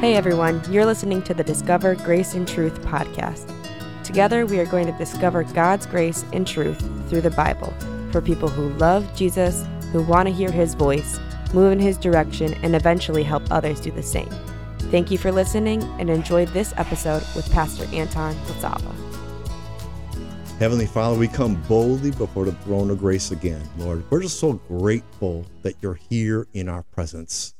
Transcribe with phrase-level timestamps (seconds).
[0.00, 3.52] Hey everyone, you're listening to the Discover Grace and Truth podcast.
[4.02, 6.80] Together, we are going to discover God's grace and truth
[7.10, 7.74] through the Bible
[8.10, 11.20] for people who love Jesus, who want to hear his voice,
[11.52, 14.30] move in his direction, and eventually help others do the same.
[14.90, 18.94] Thank you for listening and enjoy this episode with Pastor Anton Lasala.
[20.58, 24.10] Heavenly Father, we come boldly before the throne of grace again, Lord.
[24.10, 27.52] We're just so grateful that you're here in our presence.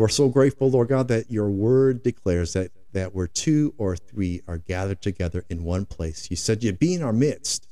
[0.00, 4.40] We're so grateful, Lord God, that your word declares that, that where two or three
[4.48, 7.68] are gathered together in one place, you said you'd be in our midst,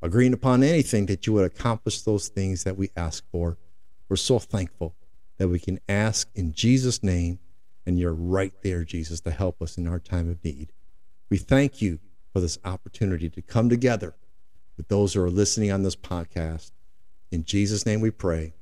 [0.00, 3.58] agreeing upon anything that you would accomplish those things that we ask for.
[4.08, 4.94] We're so thankful
[5.38, 7.40] that we can ask in Jesus' name,
[7.84, 10.70] and you're right there, Jesus, to help us in our time of need.
[11.30, 11.98] We thank you
[12.32, 14.14] for this opportunity to come together
[14.76, 16.70] with those who are listening on this podcast.
[17.32, 18.54] In Jesus' name we pray.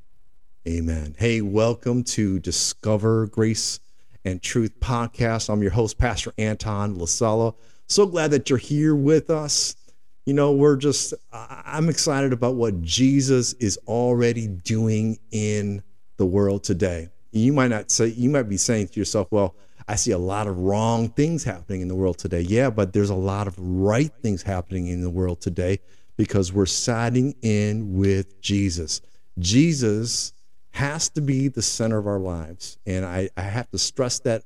[0.66, 1.14] Amen.
[1.18, 3.80] Hey, welcome to Discover Grace
[4.24, 5.50] and Truth podcast.
[5.50, 7.54] I'm your host, Pastor Anton Lasala.
[7.86, 9.76] So glad that you're here with us.
[10.24, 15.82] You know, we're just, I'm excited about what Jesus is already doing in
[16.16, 17.10] the world today.
[17.32, 20.46] You might not say, you might be saying to yourself, well, I see a lot
[20.46, 22.40] of wrong things happening in the world today.
[22.40, 25.80] Yeah, but there's a lot of right things happening in the world today
[26.16, 29.02] because we're siding in with Jesus.
[29.38, 30.32] Jesus
[30.74, 32.78] has to be the center of our lives.
[32.84, 34.42] And I, I have to stress that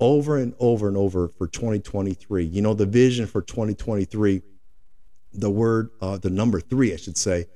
[0.00, 2.44] over and over and over for 2023.
[2.44, 4.42] You know, the vision for 2023,
[5.34, 7.46] the word, uh, the number three, I should say,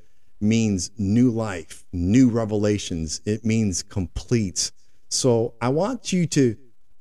[0.41, 3.20] means new life, new revelations.
[3.25, 4.70] It means complete.
[5.09, 6.57] So I want you to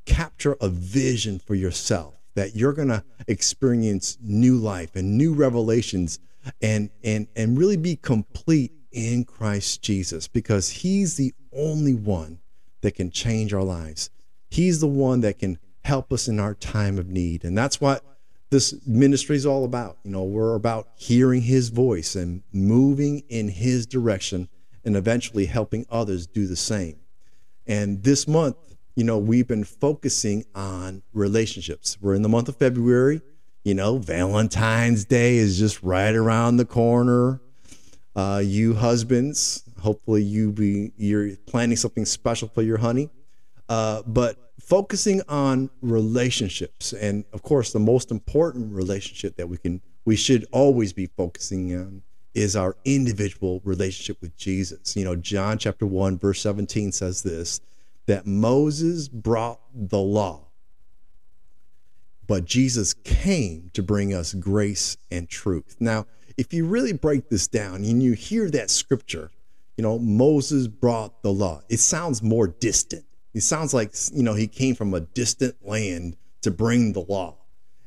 [0.07, 6.17] capture a vision for yourself that you're going to experience new life and new revelations
[6.63, 12.39] and and and really be complete in Christ Jesus because He's the only one
[12.81, 14.09] that can change our lives.
[14.49, 17.43] He's the one that can help us in our time of need.
[17.43, 18.03] And that's what
[18.49, 19.97] this ministry is all about.
[20.03, 24.49] You know, we're about hearing His voice and moving in His direction
[24.83, 26.97] and eventually helping others do the same.
[27.67, 28.57] And this month,
[28.95, 31.97] you know, we've been focusing on relationships.
[32.01, 33.21] We're in the month of February.
[33.63, 37.39] You know, Valentine's Day is just right around the corner.
[38.15, 43.09] Uh, you husbands, hopefully you be you're planning something special for your honey.
[43.69, 49.81] Uh, but focusing on relationships, and of course, the most important relationship that we can
[50.03, 52.01] we should always be focusing on
[52.33, 54.95] is our individual relationship with Jesus.
[54.95, 57.61] You know, John chapter 1 verse 17 says this
[58.07, 60.51] that Moses brought the law
[62.31, 65.75] but Jesus came to bring us grace and truth.
[65.81, 66.05] Now,
[66.41, 69.29] if you really break this down and you hear that scripture,
[69.77, 73.05] you know, Moses brought the law, it sounds more distant.
[73.35, 77.37] It sounds like, you know, he came from a distant land to bring the law,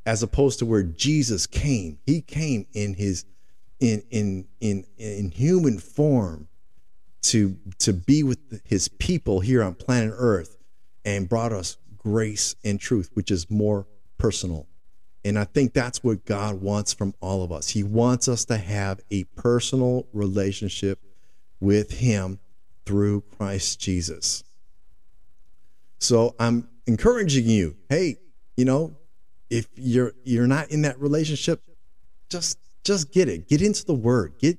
[0.06, 1.98] as opposed to where Jesus came.
[2.06, 3.24] He came in his
[3.80, 6.46] in in in in human form
[7.22, 10.56] to to be with his people here on planet Earth
[11.04, 14.68] and brought us grace and truth, which is more personal.
[15.24, 17.70] And I think that's what God wants from all of us.
[17.70, 20.98] He wants us to have a personal relationship
[21.60, 22.38] with Him
[22.84, 24.44] through Christ Jesus.
[25.98, 28.18] So I'm encouraging you, hey,
[28.56, 28.96] you know,
[29.48, 31.62] if you're you're not in that relationship,
[32.28, 33.48] just just get it.
[33.48, 34.34] Get into the word.
[34.38, 34.58] Get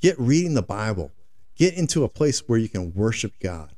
[0.00, 1.12] get reading the Bible.
[1.56, 3.74] Get into a place where you can worship God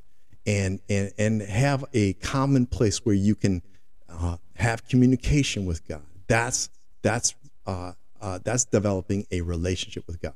[0.47, 3.62] and and and have a common place where you can
[4.09, 6.71] uh, have communication with God that's
[7.03, 7.34] that's
[7.66, 10.34] uh, uh, that's developing a relationship with God.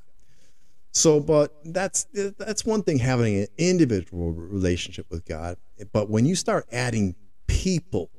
[0.92, 5.56] So, but that's that's one thing having an individual relationship with God.
[5.92, 7.14] But when you start adding
[7.46, 8.10] people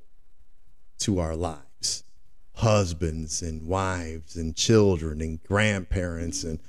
[0.99, 2.03] to our lives,
[2.55, 6.59] husbands and wives and children and grandparents and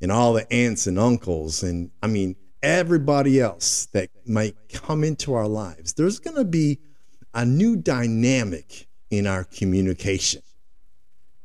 [0.00, 5.34] and all the aunts and uncles and I mean everybody else that might come into
[5.34, 6.78] our lives, there's going to be
[7.34, 10.42] a new dynamic in our communication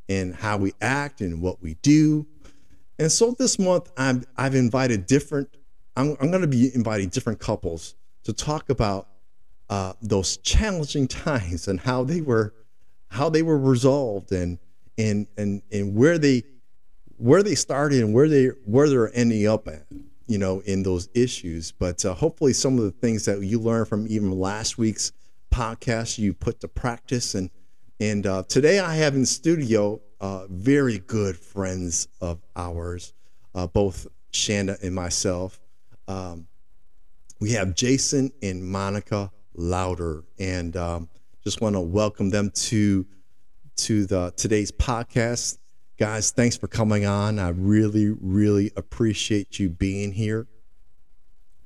[0.08, 2.26] in how we act and what we do.
[3.00, 5.50] And so this month, I've, I've invited different,
[5.96, 9.08] I'm, I'm going to be inviting different couples to talk about
[9.70, 12.54] uh, those challenging times and how they were,
[13.10, 14.60] how they were resolved and,
[14.98, 16.44] and, and, and where they,
[17.18, 19.86] where they started and where they, where they're ending up at,
[20.28, 21.72] you know, in those issues.
[21.72, 25.12] But uh, hopefully some of the things that you learned from even last week's
[25.52, 27.50] podcast, you put to practice and,
[28.00, 33.14] and uh, today I have in studio uh, very good friends of ours,
[33.56, 35.60] uh, both Shanda and myself.
[36.08, 36.48] Um,
[37.40, 40.24] we have Jason and Monica Lowder.
[40.40, 41.10] And um,
[41.44, 43.06] just want to welcome them to
[43.78, 45.60] to the today's podcast.
[46.00, 47.40] Guys, thanks for coming on.
[47.40, 50.48] I really, really appreciate you being here.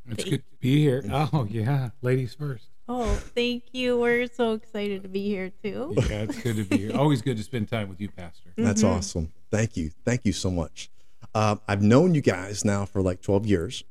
[0.10, 1.04] It's good to be here.
[1.10, 2.71] Oh yeah, ladies first.
[2.88, 3.98] Oh, thank you.
[4.00, 5.94] We're so excited to be here too.
[5.96, 6.98] Yeah, it's good to be here.
[6.98, 8.50] Always good to spend time with you, Pastor.
[8.58, 9.32] That's awesome.
[9.50, 9.92] Thank you.
[10.04, 10.90] Thank you so much.
[11.34, 13.84] Uh, I've known you guys now for like 12 years.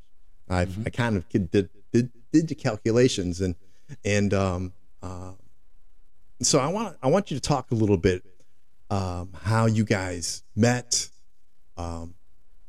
[0.49, 3.55] I've I kind of did did did the calculations and
[4.05, 4.73] and um,
[5.03, 5.33] uh,
[6.43, 8.25] so I want I want you to talk a little bit
[8.91, 11.09] um, how you guys met,
[11.77, 12.15] um,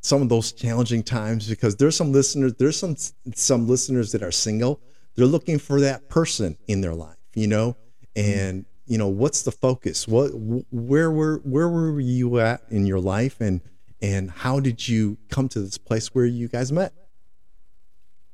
[0.02, 2.96] some of those challenging times because there's some listeners there's some
[3.36, 4.80] some listeners that are single.
[5.16, 7.76] They're looking for that person in their life, you know,
[8.16, 10.08] and you know what's the focus?
[10.08, 10.32] What
[10.72, 13.62] where were where were you at in your life and
[14.02, 16.94] and how did you come to this place where you guys met?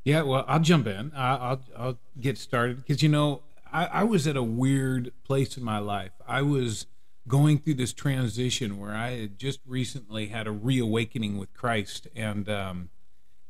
[0.04, 1.12] Yeah, well, I'll jump in.
[1.16, 5.64] I'll I'll get started because you know I, I was at a weird place in
[5.64, 6.12] my life.
[6.28, 6.88] I was
[7.28, 12.48] going through this transition where I had just recently had a reawakening with Christ, and
[12.50, 12.90] um,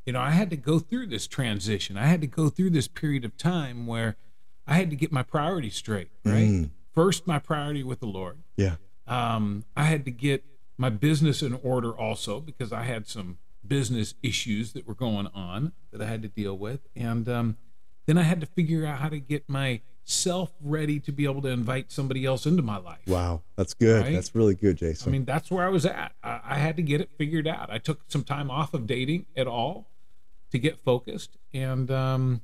[0.07, 1.97] you know I had to go through this transition.
[1.97, 4.15] I had to go through this period of time where
[4.65, 6.09] I had to get my priorities straight.
[6.25, 6.69] Right, Mm.
[6.95, 8.37] first my priority with the Lord.
[8.55, 8.77] Yeah.
[9.05, 10.43] um, I had to get
[10.77, 13.37] my business in order also because I had some
[13.67, 16.81] business issues that were going on that I had to deal with.
[16.95, 17.57] And um,
[18.05, 21.49] then I had to figure out how to get myself ready to be able to
[21.49, 22.99] invite somebody else into my life.
[23.07, 24.03] Wow, that's good.
[24.03, 24.13] Right?
[24.13, 25.09] That's really good, Jason.
[25.09, 26.13] I mean, that's where I was at.
[26.23, 27.69] I, I had to get it figured out.
[27.71, 29.87] I took some time off of dating at all
[30.51, 31.37] to get focused.
[31.53, 32.41] And, um,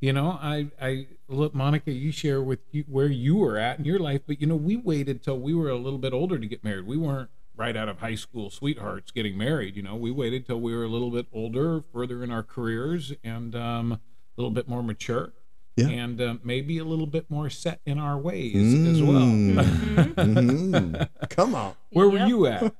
[0.00, 3.84] you know, I, I let Monica, you share with you where you were at in
[3.84, 6.46] your life, but you know, we waited till we were a little bit older to
[6.46, 6.86] get married.
[6.86, 9.76] We weren't right out of high school sweethearts getting married.
[9.76, 13.12] You know, we waited till we were a little bit older, further in our careers,
[13.22, 14.00] and um, a
[14.36, 15.32] little bit more mature.
[15.76, 15.88] Yeah.
[15.88, 18.56] And uh, maybe a little bit more set in our ways
[18.86, 19.20] as well.
[19.22, 20.14] Mm.
[20.14, 21.08] Mhm.
[21.30, 21.74] Come on.
[21.90, 22.74] Where were you at?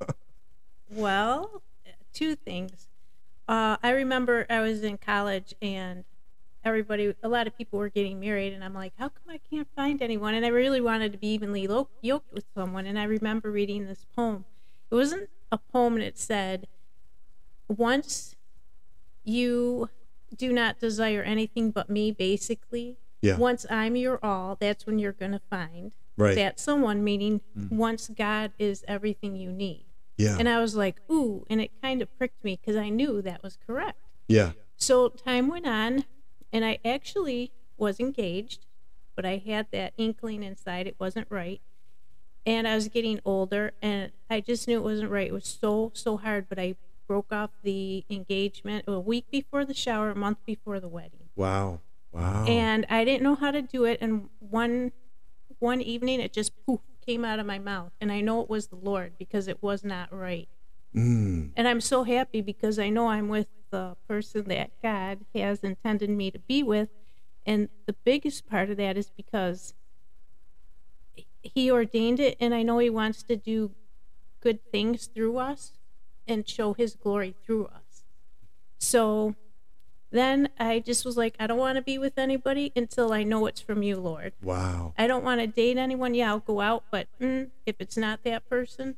[0.90, 1.62] Well,
[2.12, 2.88] two things.
[3.52, 6.04] Uh, I remember I was in college and
[6.64, 9.68] everybody, a lot of people were getting married, and I'm like, how come I can't
[9.76, 10.32] find anyone?
[10.32, 12.86] And I really wanted to be evenly lo- yoked with someone.
[12.86, 14.46] And I remember reading this poem.
[14.90, 16.66] It wasn't a poem, and it said,
[17.68, 18.36] once
[19.22, 19.90] you
[20.34, 22.96] do not desire anything but me, basically.
[23.20, 23.36] Yeah.
[23.36, 26.34] Once I'm your all, that's when you're going to find Right.
[26.36, 29.84] that someone, meaning once God is everything you need.
[30.16, 30.36] Yeah.
[30.38, 33.42] And I was like, ooh, and it kind of pricked me because I knew that
[33.42, 33.98] was correct.
[34.28, 34.52] yeah.
[34.76, 36.04] So time went on,
[36.52, 38.66] and I actually was engaged,
[39.14, 41.60] but I had that inkling inside it wasn't right.
[42.44, 45.28] And I was getting older, and I just knew it wasn't right.
[45.28, 46.74] It was so, so hard, but I
[47.06, 51.28] broke off the engagement a week before the shower, a month before the wedding.
[51.36, 51.80] Wow.
[52.10, 52.44] Wow.
[52.46, 53.98] And I didn't know how to do it.
[54.00, 54.92] And one
[55.60, 58.68] one evening, it just poof came out of my mouth, and I know it was
[58.68, 60.48] the Lord because it was not right.
[60.94, 61.50] Mm.
[61.56, 66.10] And I'm so happy because I know I'm with the person that God has intended
[66.10, 66.88] me to be with.
[67.44, 69.74] And the biggest part of that is because
[71.42, 73.72] He ordained it, and I know He wants to do
[74.40, 75.72] good things through us
[76.28, 78.04] and show His glory through us.
[78.78, 79.34] So
[80.12, 83.46] then I just was like, I don't want to be with anybody until I know
[83.46, 84.34] it's from you, Lord.
[84.42, 84.94] Wow.
[84.96, 86.14] I don't want to date anyone.
[86.14, 88.96] Yeah, I'll go out, but mm, if it's not that person,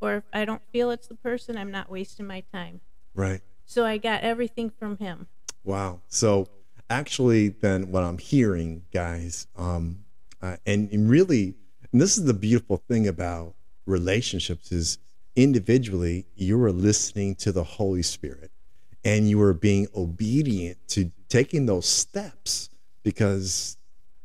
[0.00, 2.80] or if I don't feel it's the person, I'm not wasting my time.
[3.14, 3.40] Right.
[3.66, 5.26] So I got everything from him.
[5.64, 6.00] Wow.
[6.08, 6.48] So
[6.88, 10.04] actually, then what I'm hearing, guys, um,
[10.40, 11.54] uh, and, and really,
[11.92, 13.54] and this is the beautiful thing about
[13.86, 14.98] relationships is
[15.36, 18.50] individually you are listening to the Holy Spirit,
[19.04, 22.70] and you were being obedient to taking those steps
[23.02, 23.76] because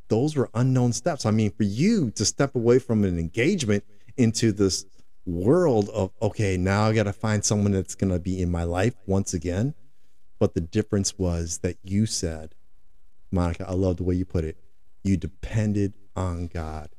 [0.07, 1.25] those were unknown steps.
[1.25, 3.83] I mean, for you to step away from an engagement
[4.17, 4.86] into this
[5.25, 8.63] world of okay, now I got to find someone that's going to be in my
[8.63, 9.75] life once again.
[10.39, 12.55] But the difference was that you said,
[13.31, 14.57] Monica, I love the way you put it.
[15.03, 16.89] You depended on God.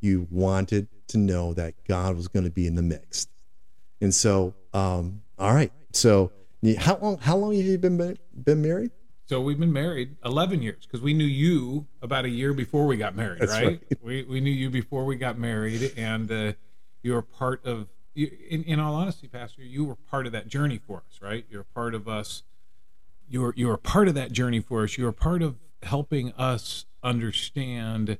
[0.00, 3.26] You wanted to know that God was going to be in the mix.
[4.00, 5.72] And so, um, all right.
[5.92, 6.30] So,
[6.78, 7.18] how long?
[7.18, 8.90] How long have you been been married?
[9.26, 12.96] So we've been married 11 years because we knew you about a year before we
[12.96, 13.64] got married, right?
[13.64, 13.80] right.
[14.02, 16.52] We, we knew you before we got married, and uh,
[17.02, 17.86] you were part of.
[18.12, 21.46] You, in, in all honesty, Pastor, you were part of that journey for us, right?
[21.48, 22.42] You're part of us.
[23.28, 24.98] You were you were part of that journey for us.
[24.98, 28.18] You were part of helping us understand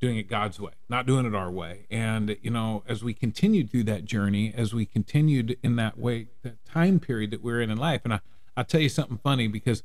[0.00, 1.86] doing it God's way, not doing it our way.
[1.90, 6.28] And you know, as we continued through that journey, as we continued in that way,
[6.42, 8.20] that time period that we're in in life, and I,
[8.56, 9.82] I'll tell you something funny because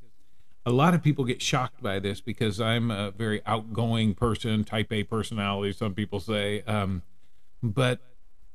[0.65, 4.91] a lot of people get shocked by this because I'm a very outgoing person, type
[4.91, 6.62] A personality, some people say.
[6.62, 7.01] Um,
[7.62, 8.00] but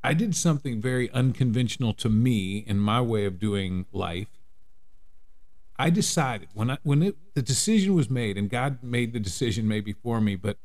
[0.03, 4.29] I did something very unconventional to me in my way of doing life.
[5.77, 9.67] I decided when I when it, the decision was made, and God made the decision
[9.67, 10.57] maybe for me, but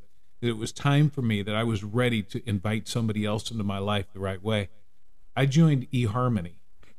[0.45, 3.65] that it was time for me that I was ready to invite somebody else into
[3.65, 4.69] my life the right way.
[5.35, 6.53] I joined eHarmony.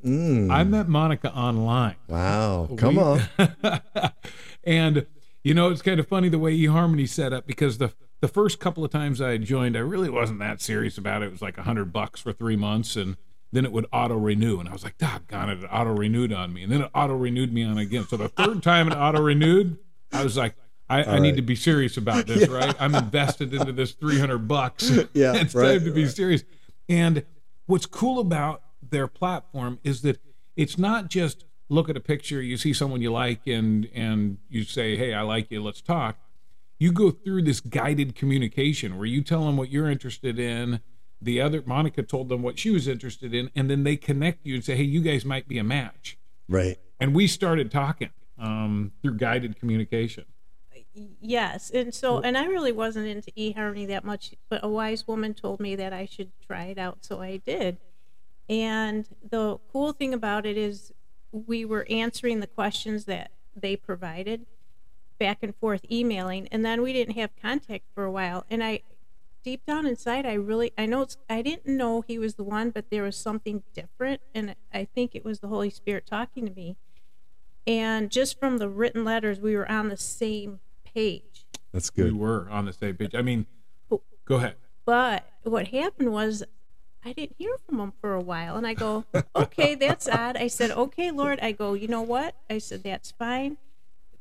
[0.05, 0.51] Mm.
[0.51, 1.95] I met Monica online.
[2.07, 2.69] Wow.
[2.77, 3.21] Come We- on.
[4.63, 5.05] and
[5.43, 8.59] you know, it's kind of funny the way eHarmony set up because the the first
[8.59, 11.27] couple of times I had joined, I really wasn't that serious about it.
[11.27, 13.17] It was like a hundred bucks for three months, and
[13.51, 16.51] then it would auto renew, and I was like, "Doggone it!" It auto renewed on
[16.53, 18.05] me, and then it auto renewed me on again.
[18.07, 19.77] So the third time it auto renewed,
[20.11, 20.55] I was like.
[20.89, 21.35] I, I need right.
[21.37, 22.75] to be serious about this, right?
[22.79, 24.91] I'm invested into this 300 bucks.
[25.13, 26.43] Yeah, it's right, time to be serious.
[26.89, 27.25] And
[27.65, 30.19] what's cool about their platform is that
[30.55, 34.63] it's not just look at a picture, you see someone you like, and and you
[34.63, 35.63] say, "Hey, I like you.
[35.63, 36.17] Let's talk."
[36.77, 40.81] You go through this guided communication where you tell them what you're interested in.
[41.21, 44.55] The other Monica told them what she was interested in, and then they connect you
[44.55, 46.77] and say, "Hey, you guys might be a match." Right.
[46.99, 50.25] And we started talking um, through guided communication.
[50.95, 55.33] Yes, and so and I really wasn't into eHarmony that much, but a wise woman
[55.33, 57.77] told me that I should try it out, so I did.
[58.47, 60.93] And the cool thing about it is
[61.31, 64.45] we were answering the questions that they provided
[65.19, 68.81] back and forth emailing and then we didn't have contact for a while and I
[69.43, 72.69] deep down inside I really I know it's I didn't know he was the one
[72.69, 76.53] but there was something different and I think it was the Holy Spirit talking to
[76.53, 76.75] me.
[77.67, 80.59] And just from the written letters we were on the same
[80.95, 81.45] page.
[81.71, 82.13] That's good.
[82.13, 83.13] We were on the same page.
[83.13, 83.45] I mean,
[84.25, 84.55] go ahead.
[84.85, 86.43] But what happened was
[87.03, 88.55] I didn't hear from him for a while.
[88.55, 90.37] And I go, okay, that's odd.
[90.37, 91.39] I said, okay, Lord.
[91.41, 92.35] I go, you know what?
[92.49, 93.57] I said, that's fine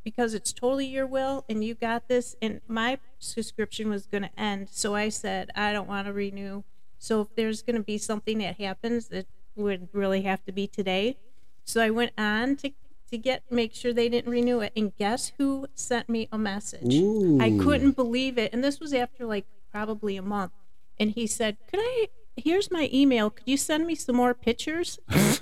[0.04, 2.36] because it's totally your will and you got this.
[2.42, 4.68] And my subscription was going to end.
[4.70, 6.62] So I said, I don't want to renew.
[6.98, 9.26] So if there's going to be something that happens, it
[9.56, 11.16] would really have to be today.
[11.64, 12.70] So I went on to
[13.10, 14.72] to get make sure they didn't renew it.
[14.76, 16.94] And guess who sent me a message?
[17.40, 18.52] I couldn't believe it.
[18.52, 20.52] And this was after like probably a month.
[20.98, 23.30] And he said, Could I here's my email.
[23.30, 24.98] Could you send me some more pictures?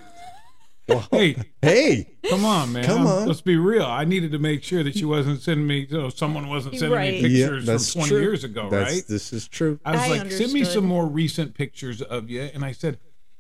[1.10, 2.16] Hey, Hey.
[2.28, 2.84] Come on, man.
[2.84, 3.26] Come on.
[3.26, 3.84] Let's be real.
[3.84, 6.90] I needed to make sure that she wasn't sending me, you know, someone wasn't sending
[6.98, 7.22] Right.
[7.22, 8.20] me Yeah, pictures that's from 20 true.
[8.20, 9.02] years ago, That's, right?
[9.08, 9.78] This is true.
[9.84, 12.42] I was I like, send me some more recent pictures of you.
[12.42, 12.98] And I said,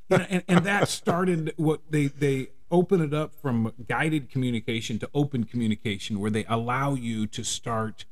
[0.08, 4.98] you know, and, and that started what they, they open it up from guided communication
[4.98, 8.06] to open communication, where they allow you to start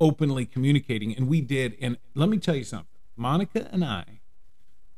[0.00, 1.14] openly communicating.
[1.16, 1.76] And we did.
[1.80, 4.20] And let me tell you something Monica and I,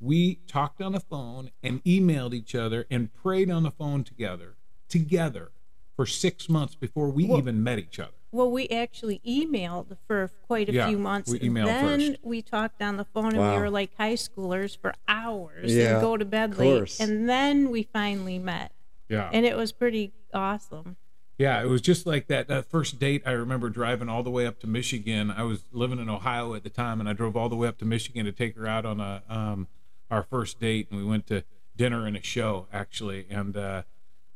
[0.00, 4.56] we talked on the phone and emailed each other and prayed on the phone together,
[4.88, 5.50] together
[5.96, 8.12] for six months before we even met each other.
[8.30, 11.30] Well, we actually emailed for quite a Yeah, few months.
[11.30, 12.18] we emailed then first.
[12.22, 16.00] we talked on the phone and we were like high schoolers for hours Yeah, and
[16.02, 17.00] go to bed late.
[17.00, 18.70] And then we finally met.
[19.08, 19.30] Yeah.
[19.32, 20.96] And it was pretty awesome.
[21.38, 22.48] Yeah, it was just like that.
[22.48, 25.30] That first date, I remember driving all the way up to Michigan.
[25.30, 27.78] I was living in Ohio at the time, and I drove all the way up
[27.78, 29.68] to Michigan to take her out on a um,
[30.10, 31.44] our first date, and we went to
[31.76, 33.82] dinner and a show actually, and uh,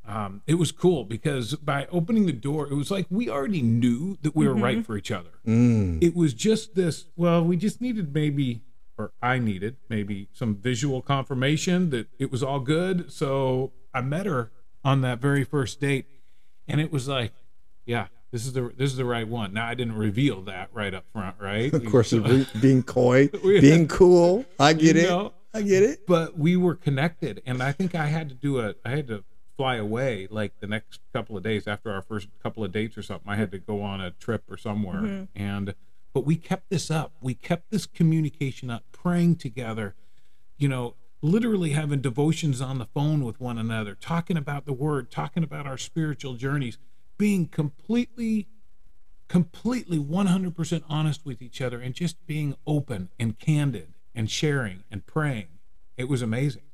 [0.07, 4.17] um, it was cool because by opening the door, it was like we already knew
[4.23, 5.31] that we were right for each other.
[5.47, 6.03] Mm.
[6.03, 7.07] It was just this.
[7.17, 8.63] Well, we just needed maybe,
[8.97, 13.13] or I needed maybe some visual confirmation that it was all good.
[13.13, 14.51] So I met her
[14.85, 16.07] on that very first date,
[16.69, 17.33] and it was like,
[17.87, 19.53] yeah, this is the this is the right one.
[19.53, 21.73] Now I didn't reveal that right up front, right?
[21.73, 22.13] Of course,
[22.61, 24.45] being coy, being cool.
[24.59, 25.09] I get You it.
[25.09, 25.33] know?
[25.55, 26.07] I get it.
[26.07, 29.23] but we were connected and i think i had to do a i had to
[29.59, 33.03] fly away like the next couple of days after our first couple of dates or
[33.03, 35.25] something i had to go on a trip or somewhere mm-hmm.
[35.35, 35.75] and
[36.15, 39.95] but we kept this up we kept this communication up praying together
[40.57, 45.11] you know literally having devotions on the phone with one another talking about the word
[45.11, 46.79] talking about our spiritual journeys
[47.17, 48.49] being completely
[49.33, 55.07] completely 100% honest with each other and just being open and candid and sharing and
[55.07, 55.49] praying.
[55.97, 56.65] It was amazing.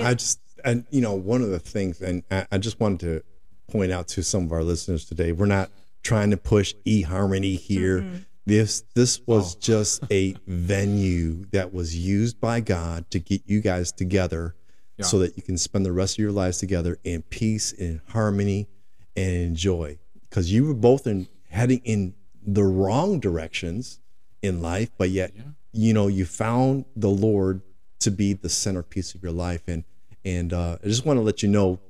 [0.00, 3.24] I just, and you know, one of the things, and I, I just wanted to
[3.72, 5.70] point out to some of our listeners today, we're not
[6.04, 8.02] trying to push eHarmony here.
[8.02, 8.16] Mm-hmm.
[8.48, 13.92] This this was just a venue that was used by God to get you guys
[13.92, 14.54] together,
[15.02, 18.66] so that you can spend the rest of your lives together in peace, in harmony,
[19.14, 19.98] and in joy.
[20.30, 24.00] Because you were both in heading in the wrong directions
[24.40, 25.30] in life, but yet
[25.72, 27.60] you know you found the Lord
[28.00, 29.64] to be the centerpiece of your life.
[29.66, 29.84] And
[30.24, 31.80] and uh, I just want to let you know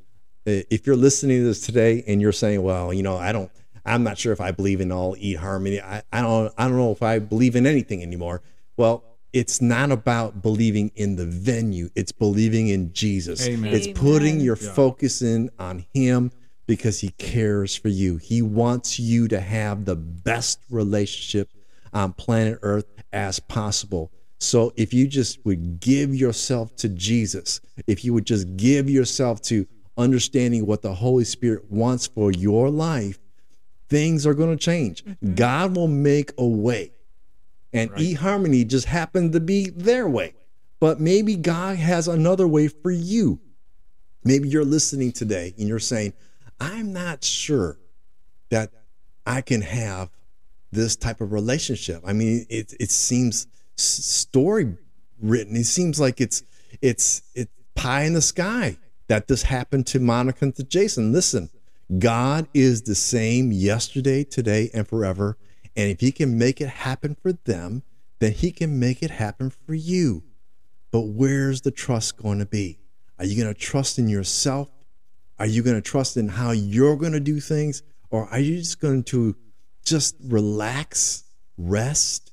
[0.44, 3.52] if you're listening to this today and you're saying, well, you know, I don't
[3.85, 5.82] I'm not sure if I believe in all eHarmony.
[5.82, 8.42] I, I don't I don't know if I believe in anything anymore.
[8.76, 11.90] Well, it's not about believing in the venue.
[11.94, 13.47] It's believing in Jesus.
[13.47, 13.75] Amen.
[13.75, 14.73] It's putting your Yeah.
[14.73, 16.30] focus in on him
[16.66, 18.16] because he cares for you.
[18.16, 21.50] He wants you to have the best relationship
[21.92, 24.11] on planet Earth as possible.
[24.40, 29.42] So if you just would give yourself to Jesus, if you would just give yourself
[29.42, 29.66] to
[29.97, 33.18] understanding what the Holy Spirit wants for your life,
[33.88, 35.04] things are going to change.
[35.04, 35.35] Mm-hmm.
[35.35, 36.92] God will make a way.
[37.73, 38.00] And Right.
[38.00, 40.35] eHarmony just happened to be their way.
[40.80, 43.40] But maybe God has another way for you.
[44.25, 46.12] Maybe you're listening today and you're saying,
[46.61, 47.78] I'm not sure
[48.50, 48.71] that
[49.26, 50.11] I can have
[50.71, 52.02] this type of relationship.
[52.07, 54.76] I mean, it it seems story
[55.21, 55.57] written.
[55.57, 56.42] It seems like it's
[56.83, 58.76] it's it's pie in the sky
[59.09, 61.12] that this happened to Monica and to Jason.
[61.12, 61.49] Listen,
[61.97, 65.38] God is the same yesterday, today, and forever.
[65.75, 67.83] And if He can make it happen for them,
[68.18, 70.25] then He can make it happen for you.
[70.90, 72.78] But where's the trust going to be?
[73.18, 74.68] Are you going to trust in yourself?
[75.38, 77.83] Are you going to trust in how you're going to do things?
[78.11, 79.37] Or are you just going to
[79.85, 81.25] just relax,
[81.57, 82.33] rest,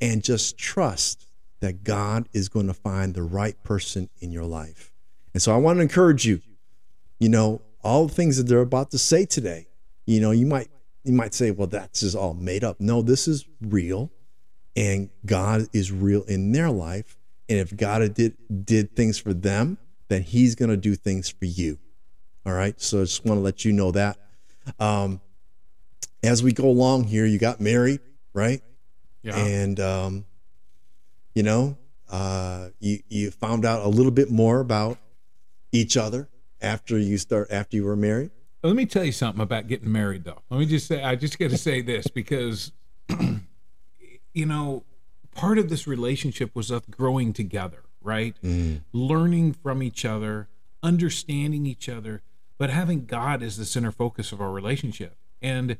[0.00, 1.26] and just trust
[1.60, 4.92] that God is going to find the right person in your life?
[5.32, 6.40] And so I want to encourage you,
[7.18, 9.66] you know, all the things that they're about to say today,
[10.06, 10.68] you know, you might
[11.04, 12.80] you might say, well, that's just all made up.
[12.80, 14.10] No, this is real
[14.76, 17.16] and God is real in their life.
[17.48, 21.44] And if God did did things for them, then He's going to do things for
[21.44, 21.78] you.
[22.46, 22.80] All right.
[22.80, 24.18] So I just want to let you know that.
[24.78, 25.20] Um,
[26.22, 28.00] as we go along here, you got married,
[28.32, 28.62] right?
[29.22, 29.36] Yeah.
[29.36, 30.24] And um,
[31.34, 31.76] you know,
[32.10, 34.98] uh, you you found out a little bit more about
[35.72, 36.28] each other
[36.62, 38.30] after you start after you were married.
[38.62, 40.40] Let me tell you something about getting married, though.
[40.48, 42.70] Let me just say, I just got to say this because,
[44.32, 44.84] you know,
[45.34, 48.36] part of this relationship was us growing together, right?
[48.42, 48.76] Mm-hmm.
[48.92, 50.48] Learning from each other,
[50.82, 52.22] understanding each other,
[52.56, 55.16] but having God as the center focus of our relationship.
[55.40, 55.78] And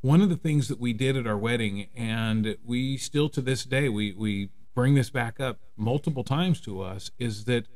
[0.00, 3.64] one of the things that we did at our wedding, and we still to this
[3.64, 7.68] day, we, we bring this back up multiple times to us, is that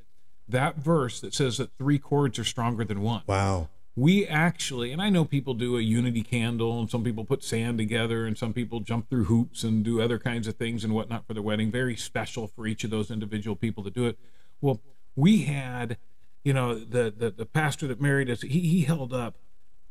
[0.48, 3.22] that verse that says that three cords are stronger than one.
[3.26, 3.68] Wow.
[3.96, 7.78] we actually and i know people do a unity candle and some people put sand
[7.78, 11.26] together and some people jump through hoops and do other kinds of things and whatnot
[11.26, 11.70] for their wedding.
[11.70, 14.18] Very special for each of those individual people to do it.
[14.60, 14.80] Well
[15.16, 15.98] we had
[16.44, 19.34] you know the the, the pastor that married us he, he held up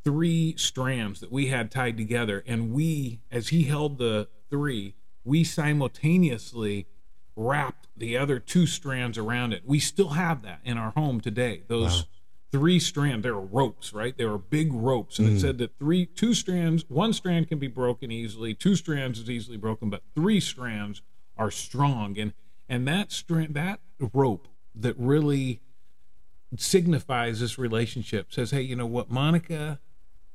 [0.04, 5.44] three strands that we had tied together and we as he held the three we
[5.44, 6.88] simultaneously
[7.38, 9.62] wrapped the other two strands around it.
[9.64, 11.64] We still have that in our home today.
[11.68, 12.06] Those
[12.52, 14.18] three strand they were ropes right?
[14.18, 15.42] They were big ropes and it mm.
[15.42, 19.58] said that three two strands one strand can be broken easily two strands is easily
[19.58, 21.02] broken but three strands
[21.38, 22.18] are strong.
[22.18, 22.34] And
[22.68, 23.80] and that strand that
[24.14, 25.62] rope that really
[26.56, 29.12] signifies this relationship says hey you know what?
[29.12, 29.80] Monica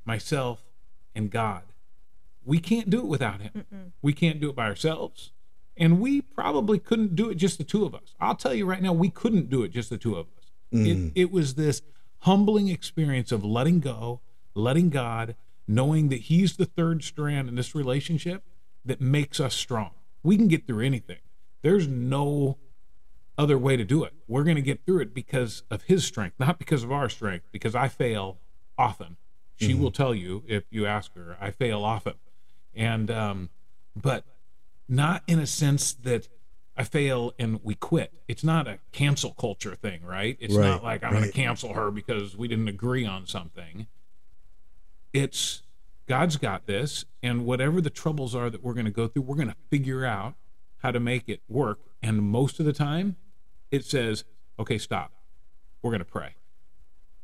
[0.05, 0.63] myself
[1.15, 1.63] and god
[2.45, 3.93] we can't do it without him.
[4.03, 5.33] We can't do it by ourselves
[5.77, 8.83] and we probably couldn't do it just the two of us i'll tell you right
[8.83, 10.45] now we couldn't do it just the two of us
[10.87, 11.83] it, it was this
[12.21, 14.21] humbling experience of letting go
[14.55, 15.35] letting god
[15.67, 18.43] knowing that he's the third strand in this relationship
[18.85, 19.91] that makes us strong
[20.23, 21.19] we can get through anything
[21.63, 22.59] there's no
[23.39, 24.13] other way to do it.
[24.29, 27.47] We're going to get through it because of his strength, not because of our strength,
[27.51, 28.39] because I fail
[28.79, 29.17] often.
[29.57, 32.15] She will tell you if you ask her, I fail often.
[32.75, 33.51] And, um,
[33.95, 34.25] but
[34.89, 36.29] not in a sense that
[36.77, 38.13] I fail and we quit.
[38.29, 40.37] It's not a cancel culture thing, right?
[40.41, 43.87] It's Right, not like I'm going to cancel her because we didn't agree on something.
[45.13, 45.63] It's
[46.09, 49.37] God's got this, and whatever the troubles are that we're going to go through, we're
[49.37, 50.35] going to figure out
[50.79, 51.79] how to make it work.
[52.03, 53.17] And most of the time,
[53.71, 54.25] it says,
[54.59, 55.13] okay, stop.
[55.81, 56.35] We're going to pray.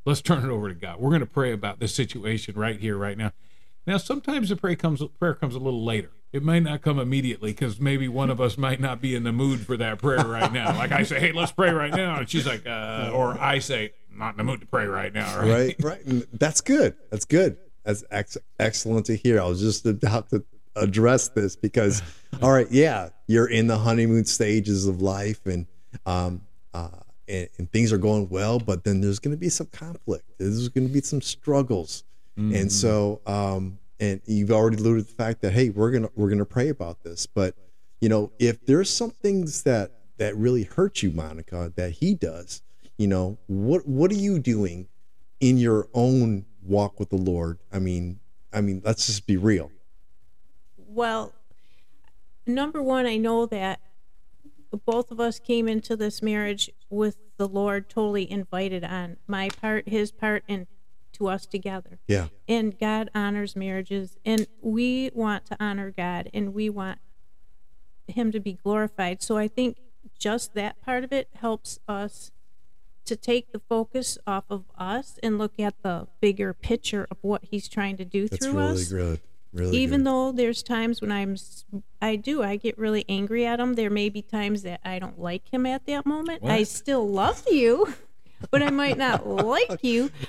[0.05, 1.01] Let's turn it over to God.
[1.01, 3.33] We're going to pray about this situation right here, right now.
[3.87, 6.11] Now, sometimes the prayer comes prayer comes a little later.
[6.33, 9.33] It might not come immediately because maybe one of us might not be in the
[9.33, 10.77] mood for that prayer right now.
[10.77, 13.93] Like I say, hey, let's pray right now, and she's like, uh, or I say,
[14.11, 15.41] not in the mood to pray right now.
[15.41, 15.77] Right?
[15.83, 16.27] right right.
[16.39, 16.97] That's good.
[17.11, 17.57] That's good.
[17.85, 19.41] That's ex- excellent to hear.
[19.41, 20.45] I was just about to
[20.77, 22.03] address this because
[22.43, 25.67] all right yeah you're in the honeymoon stages of life and
[26.07, 26.41] um
[26.73, 26.89] uh
[27.27, 30.25] and, and things are going well but then there's going to be some conflict.
[30.39, 32.05] There's going to be some struggles.
[32.37, 36.29] And so um and you've already alluded to the fact that hey we're gonna we're
[36.29, 37.55] gonna pray about this but
[38.01, 42.63] you know if there's some things that that really hurt you monica that he does
[42.97, 44.89] you know what what are you doing
[45.41, 48.21] in your own walk with the lord i mean
[48.53, 49.71] I mean, let's just be real.
[50.77, 51.33] Well,
[52.47, 53.81] number one, I know that
[54.87, 59.89] both of us came into this marriage with the Lord totally invited on my part,
[59.89, 60.67] his part, and
[61.19, 61.99] to us together.
[62.07, 62.29] Yeah.
[62.47, 66.99] And God honors marriages, and we want to honor God, and we want
[68.07, 69.23] Him to be glorified.
[69.23, 69.79] So I think
[70.19, 72.31] just that part of it helps us
[73.05, 77.45] to take the focus off of us and look at the bigger picture of what
[77.51, 79.21] He's trying to do That's through really us good.
[79.53, 80.07] Really even good.
[80.07, 81.37] though there's times when I'm,
[82.03, 83.75] i do, I get really angry at him.
[83.75, 86.45] There may be times that I don't like him at that moment.
[86.45, 87.95] I still love you,
[88.51, 90.11] but I might not like you.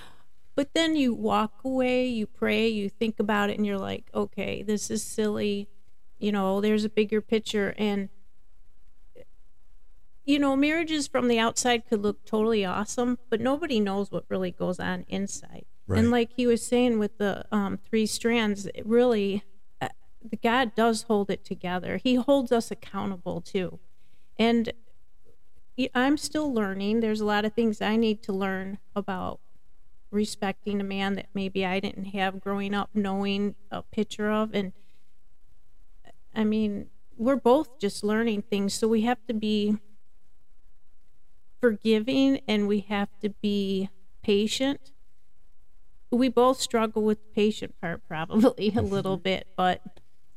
[0.59, 4.61] But then you walk away, you pray, you think about it, and you're like, okay,
[4.61, 5.69] this is silly.
[6.17, 7.73] You know, there's a bigger picture.
[7.77, 8.09] And,
[10.25, 14.51] you know, marriages from the outside could look totally awesome, but nobody knows what really
[14.51, 15.63] goes on inside.
[15.87, 15.99] Right.
[15.99, 19.45] And like he was saying with the um, three strands, it really,
[19.79, 19.87] uh,
[20.21, 22.01] the God does hold it together.
[22.03, 23.79] He holds us accountable too.
[24.37, 24.73] And
[25.95, 26.99] I'm still learning.
[26.99, 29.39] There's a lot of things I need to learn about
[30.11, 34.53] respecting a man that maybe I didn't have growing up, knowing a picture of.
[34.53, 34.73] And
[36.35, 38.73] I mean, we're both just learning things.
[38.73, 39.77] So we have to be
[41.59, 43.89] forgiving and we have to be
[44.23, 44.91] patient.
[46.11, 48.85] We both struggle with the patient part probably a mm-hmm.
[48.87, 49.81] little bit, but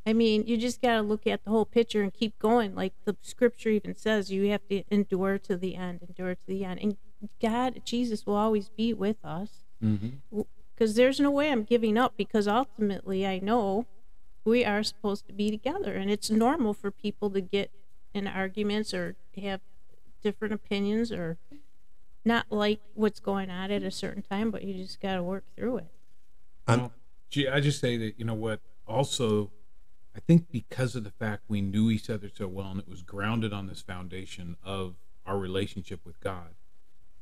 [0.04, 2.74] I mean, you just got to look at the whole picture and keep going.
[2.74, 6.64] Like the scripture even says, you have to endure to the end, endure to the
[6.64, 6.80] end.
[6.80, 6.96] And
[7.40, 10.40] God, Jesus will always be with us Mm-hmm.
[10.75, 13.87] because there's no way I'm giving up because ultimately I know
[14.45, 15.95] we are supposed to be together.
[15.95, 17.71] And it's normal for people to get
[18.14, 19.61] in arguments or have
[20.23, 21.38] different opinions or
[22.25, 25.45] not like what's going on at a certain time, but you just got to work
[25.57, 25.87] through it.
[26.66, 26.92] I'm- Well,
[27.31, 28.61] gee, I just say that you know what.
[28.87, 29.51] Also,
[30.14, 33.03] I think because of the fact we knew each other so well, and it was
[33.03, 34.95] grounded on this foundation of
[35.27, 36.55] our relationship with God,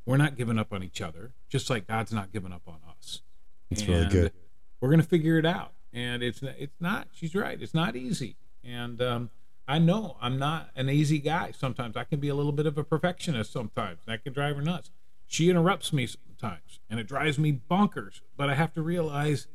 [0.06, 3.22] we're not giving up on each other, just like God's not giving up on us.
[3.70, 4.32] That's really good.
[4.80, 7.08] We're gonna figure it out, and it's it's not.
[7.12, 7.60] She's right.
[7.60, 9.30] It's not easy, and um,
[9.68, 11.52] I know I'm not an easy guy.
[11.56, 13.52] Sometimes I can be a little bit of a perfectionist.
[13.52, 14.90] Sometimes that can drive her nuts.
[15.26, 18.20] She interrupts me sometimes, and it drives me bonkers.
[18.36, 19.46] But I have to realize,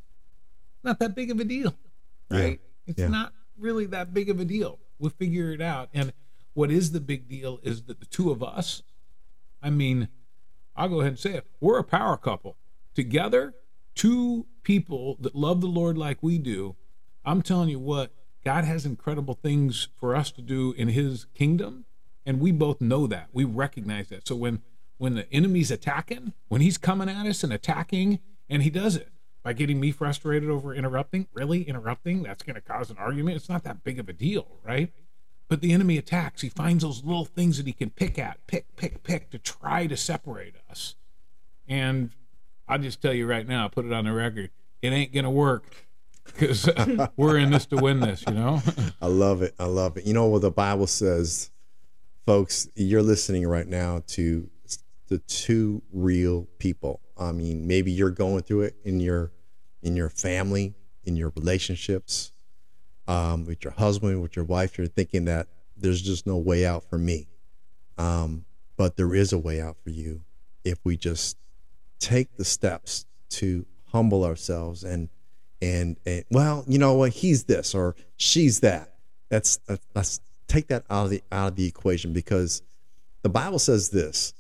[0.84, 1.76] not that big of a deal,
[2.32, 2.40] Yeah.
[2.40, 2.62] right?
[2.88, 3.08] It's Yeah.
[3.10, 4.80] not really that big of a deal.
[5.00, 5.90] We'll figure it out.
[5.94, 6.14] And
[6.54, 8.84] what is the big deal is that the two of us,
[9.62, 10.08] I mean,
[10.76, 11.48] I'll go ahead and say it.
[11.60, 12.58] We're a power couple.
[12.94, 13.54] Together,
[13.94, 16.76] two people that love the Lord like we do.
[17.26, 18.12] I'm telling you what,
[18.44, 21.86] God has incredible things for us to do in his kingdom,
[22.26, 23.30] and we both know that.
[23.34, 24.28] We recognize that.
[24.28, 24.62] So when
[24.98, 29.10] when the enemy's attacking, when he's coming at us and attacking, and he does it
[29.44, 33.36] by getting me frustrated over interrupting, really interrupting, that's going to cause an argument.
[33.36, 34.94] It's not that big of a deal, right?
[35.48, 36.42] But the enemy attacks.
[36.42, 39.86] He finds those little things that he can pick at, pick, pick, pick to try
[39.88, 40.96] to separate us.
[41.68, 42.12] And
[42.68, 44.50] I'll just tell you right now, put it on the record,
[44.82, 45.86] it ain't going to work
[46.26, 48.62] because uh, we're in this to win this, you know?
[49.02, 49.54] I love it.
[49.60, 50.06] I love it.
[50.06, 51.52] You know what the Bible says,
[52.26, 54.50] folks, you're listening right now to
[55.08, 57.02] the two real people.
[57.18, 59.32] I mean, maybe you're going through it in your
[59.82, 62.32] in your family, in your relationships,
[63.08, 64.78] um, with your husband, with your wife.
[64.78, 67.28] You're thinking that there's just no way out for me.
[67.98, 68.46] Um,
[68.78, 70.22] but there is a way out for you
[70.64, 71.38] if we just
[72.00, 75.10] take the steps to humble ourselves and
[75.62, 78.94] and and well, you know what, he's this or she's that.
[79.30, 82.62] That's that's- let's take that out of the out of the equation because
[83.22, 84.34] the Bible says this: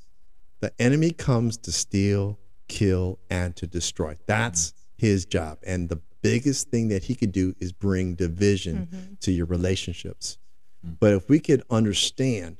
[0.59, 4.17] the enemy comes to steal, kill, and to destroy.
[4.25, 5.99] That's his job, and the
[6.31, 9.13] biggest thing that he could do is bring division mm-hmm.
[9.21, 10.37] to your relationships.
[10.85, 10.97] Mm.
[10.99, 12.57] But if we could understand,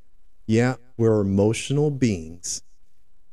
[0.48, 2.62] yeah, we're emotional beings.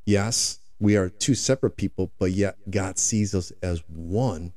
[0.05, 4.53] Yes, we are two separate people, but yet God sees us as one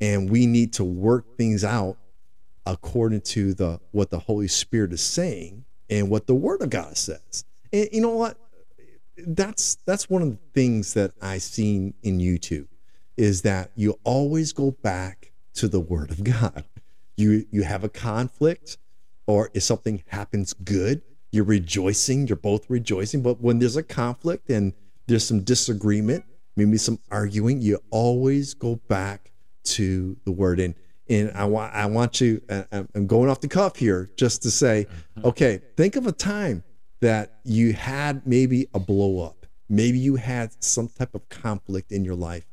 [0.00, 1.96] and we need to work things out
[2.66, 6.96] according to the what the Holy Spirit is saying and what the Word of God
[6.96, 7.44] says.
[7.72, 8.38] And you know what?
[9.18, 12.66] That's that's one of the things that I seen in YouTube
[13.20, 16.64] is that you always go back to the Word of God.
[17.16, 18.78] You you have a conflict,
[19.26, 22.26] or if something happens good, you're rejoicing.
[22.26, 23.22] You're both rejoicing.
[23.22, 24.72] But when there's a conflict and
[25.06, 26.24] there's some disagreement,
[26.56, 29.32] maybe some arguing, you always go back
[29.64, 30.58] to the word.
[30.58, 30.74] And
[31.10, 32.40] and I want I want you.
[32.72, 35.28] I'm I'm going off the cuff here just to say, mm-hmm.
[35.28, 36.64] okay, think of a time
[37.00, 39.44] that you had maybe a blow up.
[39.68, 42.46] Maybe you had some type of conflict in your life,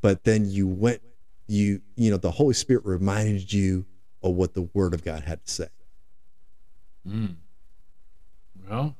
[0.00, 1.02] but then you went
[1.46, 3.84] you you know the Holy Spirit reminded you
[4.22, 5.68] of what the Word of God had to say?
[7.06, 7.36] Mm.
[8.68, 8.96] Well,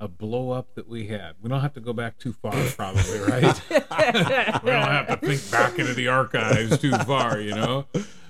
[0.00, 1.34] a blow up that we had.
[1.40, 3.60] We don't have to go back too far, probably, right?
[3.70, 7.86] we don't have to think back into the archives too far, you know.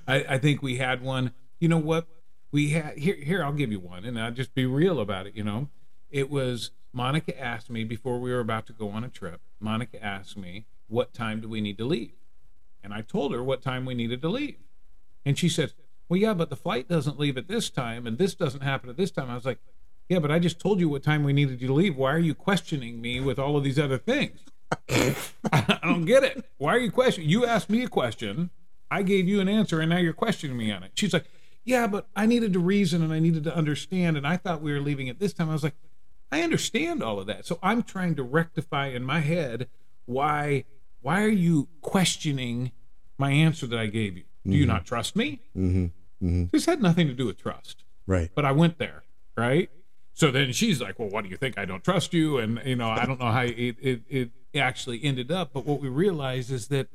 [0.06, 1.32] I, I think we had one.
[1.60, 2.06] You know what?
[2.50, 3.14] We had here.
[3.14, 5.36] Here, I'll give you one, and I'll just be real about it.
[5.36, 5.68] You know,
[6.10, 9.40] it was Monica asked me before we were about to go on a trip.
[9.60, 12.12] Monica asked me, "What time do we need to leave?"
[12.84, 14.58] And I told her what time we needed to leave,
[15.24, 15.72] and she said,
[16.08, 18.96] "Well, yeah, but the flight doesn't leave at this time, and this doesn't happen at
[18.96, 19.60] this time." I was like,
[20.08, 21.96] "Yeah, but I just told you what time we needed you to leave.
[21.96, 24.40] Why are you questioning me with all of these other things?"
[25.52, 26.44] I don't get it.
[26.58, 27.28] Why are you questioning?
[27.28, 28.50] You asked me a question.
[28.90, 30.92] I gave you an answer, and now you're questioning me on it.
[30.94, 31.24] She's like,
[31.64, 34.72] Yeah, but I needed to reason and I needed to understand, and I thought we
[34.72, 35.48] were leaving at this time.
[35.48, 35.76] I was like,
[36.30, 37.46] I understand all of that.
[37.46, 39.68] So I'm trying to rectify in my head
[40.06, 40.64] why
[41.02, 42.72] why are you questioning
[43.18, 44.24] my answer that I gave you?
[44.44, 45.40] Do you not trust me?
[45.56, 45.84] Mm-hmm.
[46.26, 46.44] Mm-hmm.
[46.50, 48.30] This had nothing to do with trust Right.
[48.34, 49.02] but I went there,
[49.36, 49.70] right?
[50.14, 51.56] So then she's like, "Well, what do you think?
[51.58, 55.02] I don't trust you." And you know, I don't know how it it, it actually
[55.04, 56.88] ended up, but what we realized is that,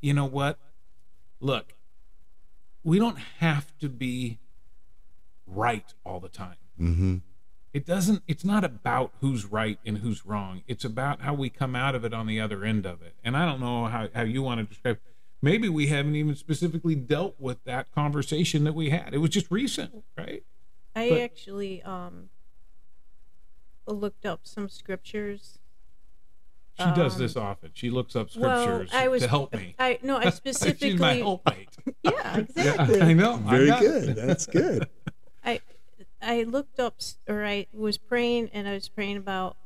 [0.00, 0.58] you know what?
[1.40, 1.74] Look,
[2.82, 4.38] we don't have to be
[5.46, 6.56] right all the time.
[7.74, 8.22] It doesn't.
[8.28, 10.62] It's not about who's right and who's wrong.
[10.68, 13.14] It's about how we come out of it on the other end of it.
[13.24, 14.98] And I don't know how how you want to describe.
[15.42, 19.12] Maybe we haven't even specifically dealt with that conversation that we had.
[19.12, 20.44] It was just recent, right?
[20.94, 22.30] I But- actually um
[23.86, 25.58] looked up some scriptures.
[26.78, 27.70] She does Um, this often.
[27.74, 29.74] She looks up scriptures Well, scriptures I was to help me.
[29.78, 31.68] I no, I specifically She's my helpmate.
[32.04, 33.00] Yeah, exactly.
[33.00, 33.36] I know.
[33.38, 34.14] Very got good.
[34.16, 34.88] That's good.
[35.44, 35.60] I
[36.24, 36.96] I looked up
[37.28, 39.56] or I was praying and I was praying about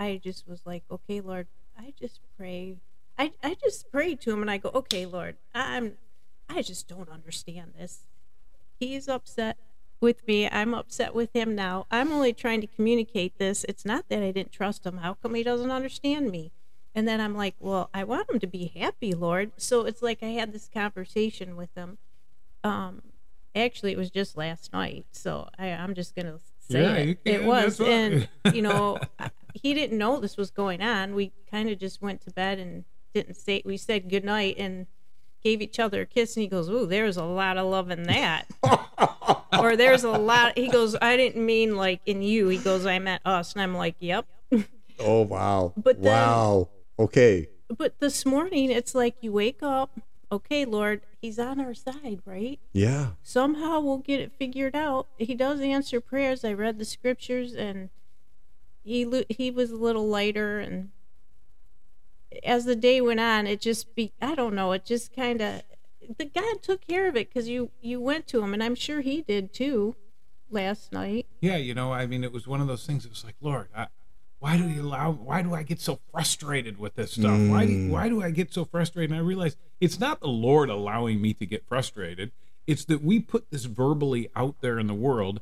[0.00, 2.76] I just was like, okay, Lord, I just pray.
[3.18, 5.98] I I just prayed to him and I go, okay, Lord, I'm
[6.48, 8.00] I just don't understand this.
[8.80, 9.58] He's upset
[10.00, 10.48] with me.
[10.48, 11.86] I'm upset with him now.
[11.90, 13.64] I'm only trying to communicate this.
[13.68, 14.98] It's not that I didn't trust him.
[14.98, 16.52] How come he doesn't understand me?
[16.94, 19.52] And then I'm like, well, I want him to be happy, Lord.
[19.56, 21.98] So it's like I had this conversation with him.
[22.64, 23.02] Um,
[23.54, 25.06] actually, it was just last night.
[25.12, 27.18] So I, I'm just gonna say Yeah, it.
[27.24, 28.98] it was, and you know,
[29.54, 31.14] he didn't know this was going on.
[31.14, 32.84] We kind of just went to bed and
[33.14, 33.62] didn't say.
[33.64, 34.86] We said good night and
[35.42, 36.36] gave each other a kiss.
[36.36, 38.46] And he goes, "Ooh, there's a lot of love in that."
[39.58, 40.56] or there's a lot.
[40.58, 43.74] He goes, "I didn't mean like in you." He goes, "I meant us." And I'm
[43.74, 44.26] like, "Yep."
[45.00, 45.72] Oh wow.
[45.76, 46.68] But then- wow.
[46.98, 47.48] Okay.
[47.76, 49.90] But this morning, it's like you wake up.
[50.30, 52.60] Okay, Lord, He's on our side, right?
[52.72, 53.10] Yeah.
[53.22, 55.08] somehow we'll get it figured out.
[55.18, 56.44] He does answer prayers.
[56.44, 57.90] I read the scriptures, and
[58.84, 60.60] he lo- he was a little lighter.
[60.60, 60.90] And
[62.44, 64.72] as the day went on, it just be I don't know.
[64.72, 65.62] It just kind of
[66.18, 69.00] the God took care of it because you you went to him, and I'm sure
[69.00, 69.96] he did too
[70.50, 71.26] last night.
[71.40, 73.04] Yeah, you know, I mean, it was one of those things.
[73.04, 73.88] It was like, Lord, I,
[74.40, 75.10] why do you allow?
[75.10, 77.38] Why do I get so frustrated with this stuff?
[77.50, 79.10] Why do why do I get so frustrated?
[79.10, 82.30] And I realize it's not the Lord allowing me to get frustrated.
[82.66, 85.40] It's that we put this verbally out there in the world,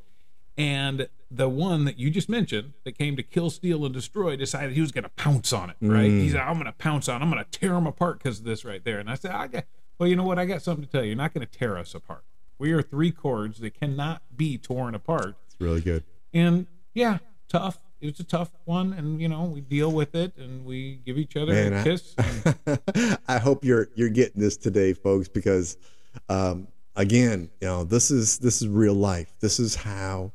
[0.56, 4.72] and the one that you just mentioned that came to kill, steal, and destroy decided
[4.72, 5.76] he was going to pounce on it.
[5.80, 6.04] Right?
[6.04, 6.32] He mm.
[6.32, 7.20] said, "I'm going to pounce on.
[7.20, 7.24] it.
[7.24, 9.46] I'm going to tear him apart because of this right there." And I said, "I
[9.46, 9.64] got."
[9.98, 10.38] Well, you know what?
[10.38, 11.08] I got something to tell you.
[11.08, 12.22] You're not going to tear us apart.
[12.58, 15.36] We are three cords that cannot be torn apart.
[15.46, 16.04] It's really good.
[16.32, 17.78] And yeah, tough.
[18.06, 21.18] It was a tough one, and you know we deal with it, and we give
[21.18, 22.14] each other Man, a I- kiss.
[22.96, 25.76] and- I hope you're you're getting this today, folks, because
[26.28, 29.34] um, again, you know, this is this is real life.
[29.40, 30.30] This is how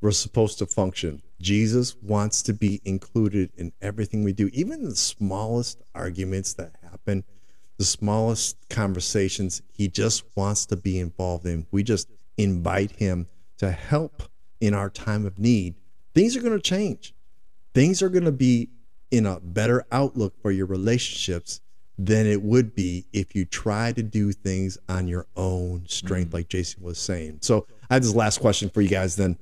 [0.00, 1.20] we're supposed to function.
[1.40, 7.24] Jesus wants to be included in everything we do, even the smallest arguments that happen,
[7.76, 9.62] the smallest conversations.
[9.72, 11.66] He just wants to be involved in.
[11.72, 13.26] We just invite him
[13.58, 14.22] to help
[14.60, 15.74] in our time of need.
[16.14, 17.12] Things are going to change
[17.76, 18.70] things are going to be
[19.10, 21.60] in a better outlook for your relationships
[21.98, 26.48] than it would be if you try to do things on your own strength, like
[26.48, 27.38] Jason was saying.
[27.42, 29.36] So I have this last question for you guys then.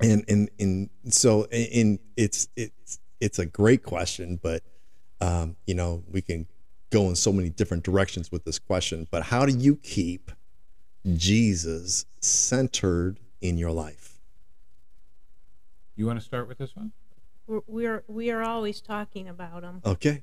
[0.00, 4.62] And and and so in it's it's it's a great question, but
[5.20, 6.46] um, you know, we can
[6.90, 9.06] go in so many different directions with this question.
[9.10, 10.32] But how do you keep
[11.14, 14.18] Jesus centered in your life?
[15.96, 16.90] you want to start with this one?
[17.46, 19.80] We're we're, we are always talking about them.
[19.84, 20.22] Okay.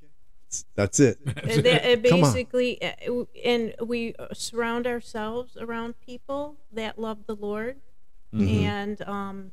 [0.76, 1.18] That's it.
[1.26, 2.34] And it Come on.
[2.34, 7.78] basically, uh, and we surround ourselves around people that love the Lord,
[8.34, 8.64] Mhm.
[8.64, 9.52] and um,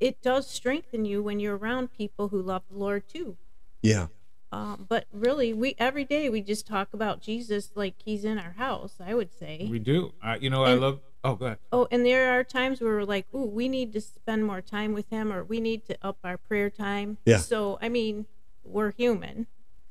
[0.00, 3.36] it does strengthen you when you're around people who love the Lord too.
[3.82, 4.06] Yeah.
[4.52, 8.52] Um, but really, we every day we just talk about Jesus like he's in our
[8.52, 8.94] house.
[9.04, 9.66] I would say.
[9.68, 10.12] We do.
[10.22, 11.00] I, you know, I love.
[11.24, 11.58] Oh, go ahead.
[11.72, 14.92] Oh, and there are times where we're like, "Ooh, we need to spend more time
[14.94, 17.38] with him, or we need to up our prayer time." Yeah.
[17.38, 18.26] So, I mean,
[18.64, 19.46] we're human.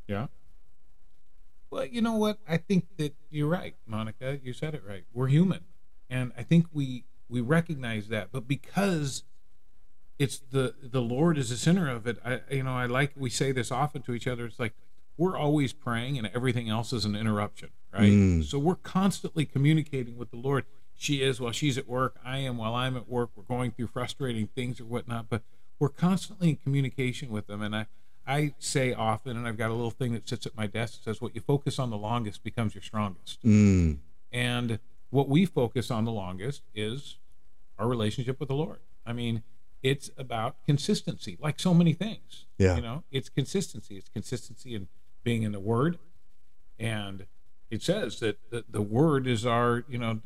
[0.08, 0.28] Yeah.
[1.70, 2.40] Well, you know what?
[2.48, 4.40] I think that you're right, Monica.
[4.42, 5.04] You said it right.
[5.14, 5.66] We're human,
[6.10, 8.32] and I think we we recognize that.
[8.32, 9.24] But because
[10.18, 13.30] it's the the Lord is the center of it, I you know I like we
[13.30, 14.46] say this often to each other.
[14.46, 14.74] It's like
[15.18, 18.12] we're always praying, and everything else is an interruption, right?
[18.12, 18.46] Mm.
[18.46, 20.66] So we're constantly communicating with the Lord.
[20.98, 22.18] She is while she's at work.
[22.26, 23.30] I am while I'm at work.
[23.36, 25.44] We're going through frustrating things or whatnot, but
[25.80, 27.62] we're constantly in communication with them.
[27.62, 27.86] And I,
[28.26, 31.04] I say often, and I've got a little thing that sits at my desk that
[31.04, 34.00] says, "What you focus on the longest becomes your strongest." Mm.
[34.32, 34.80] And
[35.12, 37.18] what we focus on the longest is
[37.78, 38.80] our relationship with the Lord.
[39.06, 39.44] I mean,
[39.84, 42.46] it's about consistency, like so many things.
[42.58, 42.76] Yeah.
[42.76, 43.98] You know, it's consistency.
[43.98, 44.88] It's consistency in
[45.24, 46.00] being in the Word,
[46.80, 47.28] and
[47.70, 50.22] it says that the, the Word is our, you know,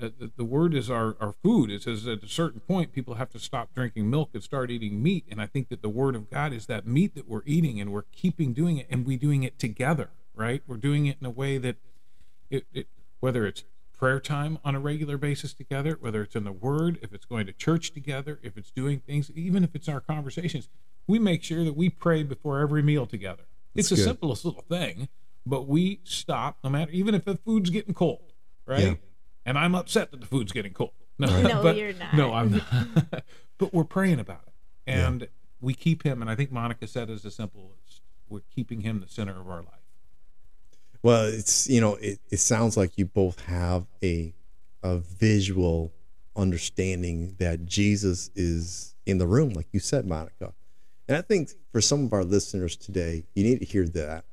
[0.00, 1.70] the, the, Word is our, our food.
[1.70, 5.02] It says at a certain point, people have to stop drinking milk and start eating
[5.02, 5.24] meat.
[5.30, 7.92] And I think that the Word of God is that meat that we're eating, and
[7.92, 10.62] we're keeping doing it, and we're doing it together, right?
[10.66, 11.76] We're doing it in a way that
[12.50, 12.86] it, it
[13.20, 17.12] whether it's prayer time on a regular basis together, whether it's in the Word, if
[17.12, 20.68] it's going to church together, if it's doing things, even if it's our conversations,
[21.06, 23.44] we make sure that we pray before every meal together.
[23.74, 25.08] It's That's the simplest little thing,
[25.44, 28.32] but we stop no matter, even if the food's getting cold,
[28.66, 28.80] right?
[28.80, 28.94] Yeah.
[29.46, 30.92] And I'm upset that the food's getting cold.
[31.18, 32.14] No, No, but- you're not.
[32.14, 33.24] No, I'm not.
[33.58, 34.52] but we're praying about it,
[34.86, 35.28] and
[35.60, 36.20] we keep him.
[36.22, 39.48] And I think Monica said it as simple as we're keeping him the center of
[39.48, 39.74] our life.
[41.02, 44.34] Well, it's you know, it, it sounds like you both have a
[44.82, 45.92] a visual
[46.36, 50.54] understanding that Jesus is in the room, like you said, Monica.
[51.08, 54.24] And I think for some of our listeners today, you need to hear that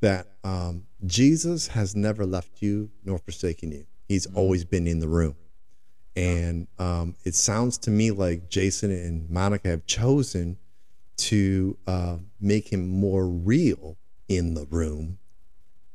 [0.00, 3.86] that um, Jesus has never left you nor forsaken you.
[4.12, 5.36] He's always been in the room.
[6.14, 10.58] And um, it sounds to me like Jason and Monica have chosen
[11.16, 13.96] to uh, make him more real
[14.28, 15.18] in the room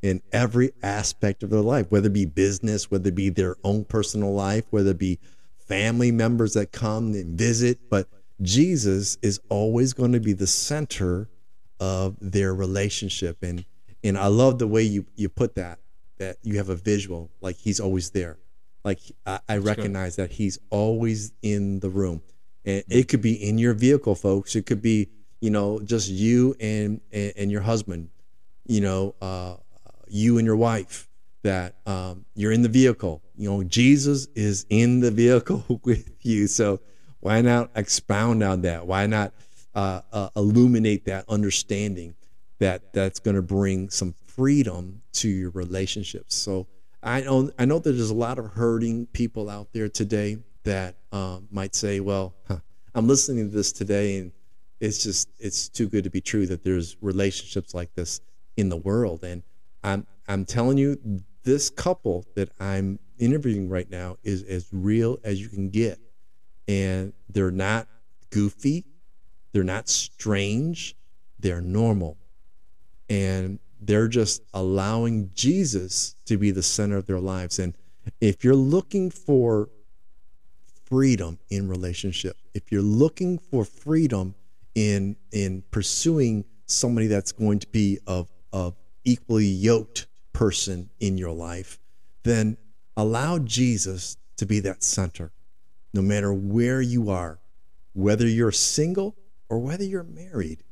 [0.02, 3.84] in every aspect of their life, whether it be business, whether it be their own
[3.84, 5.20] personal life, whether it be
[5.58, 7.80] family members that come and visit.
[7.90, 8.08] But
[8.42, 11.30] Jesus is always going to be the center
[11.80, 13.38] of their relationship.
[13.42, 13.66] And
[14.04, 15.80] and I love the way you you put that,
[16.18, 18.38] that you have a visual, like he's always there.
[18.84, 19.66] Like I, I good.
[19.66, 22.22] recognize that he's always in the room.
[22.66, 24.56] And it could be in your vehicle, folks.
[24.56, 28.10] It could be, you know, just you and and, and your husband,
[28.66, 29.56] you know, uh,
[30.08, 31.08] you and your wife
[31.44, 33.22] that um, you're in the vehicle.
[33.38, 36.48] You know, Jesus is in the vehicle with you.
[36.48, 36.80] So
[37.20, 38.86] why not expound on that?
[38.88, 39.34] Why not
[39.74, 42.16] uh, uh, illuminate that understanding
[42.60, 46.36] that that's going to bring some freedom to your relationships?
[46.36, 46.68] So
[47.04, 50.96] I know I know that there's a lot of hurting people out there today that
[51.12, 52.60] um, might say, "Well, huh,
[52.96, 54.32] I'm listening to this today, and
[54.80, 58.22] it's just it's too good to be true that there's relationships like this
[58.56, 59.44] in the world." And
[59.84, 61.00] I'm I'm telling you,
[61.44, 66.00] this couple that I'm interviewing right now is as real as you can get,
[66.68, 67.88] and they're not
[68.32, 68.86] goofy,
[69.54, 70.96] they're not strange,
[71.40, 72.18] they're normal,
[73.10, 77.60] and they're just allowing Jesus to be the center of their lives.
[77.60, 77.74] And
[78.22, 79.70] if you're looking for
[80.86, 84.36] freedom in relationship, if you're looking for freedom
[84.76, 91.32] in in pursuing somebody that's going to be of of equally yoked person in your
[91.32, 91.80] life,
[92.24, 92.58] then
[92.96, 95.32] allow Jesus to be that center,
[95.94, 97.40] no matter where you are,
[97.94, 99.16] whether you're single
[99.50, 100.64] or whether you're married,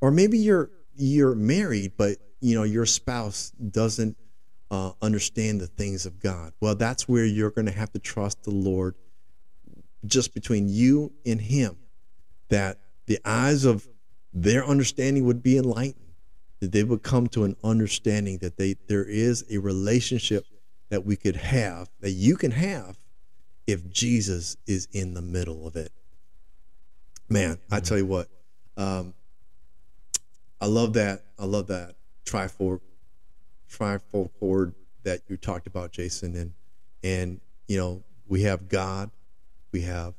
[0.00, 4.16] or maybe you're you're married, but you know your spouse doesn't
[4.70, 6.52] uh, understand the things of God.
[6.60, 8.94] Well, that's where you're going to have to trust the Lord,
[10.06, 11.76] just between you and Him,
[12.48, 13.86] that the eyes of
[14.32, 15.96] their understanding would be enlightened
[16.60, 20.46] that they would come to an understanding that they there is a relationship
[20.90, 22.96] that we could have that you can have
[23.66, 25.90] if Jesus is in the middle of it.
[27.28, 28.28] Man, I tell you what,
[28.76, 29.14] um,
[30.60, 31.24] I love that.
[31.38, 31.94] I love that
[32.24, 32.80] trifold,
[33.70, 36.52] trifold cord that you talked about, Jason, and
[37.02, 39.10] and you know we have God,
[39.72, 40.14] we have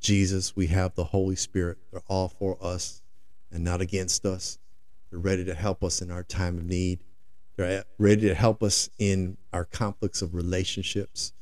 [0.00, 1.78] Jesus, we have the Holy Spirit.
[1.90, 3.02] They're all for us
[3.50, 4.58] and not against us.
[5.10, 7.00] They're ready to help us in our time of need.
[7.56, 11.32] They're ready to help us in our conflicts of relationships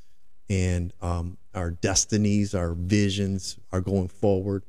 [0.48, 4.62] and um, our destinies, our visions, are going forward.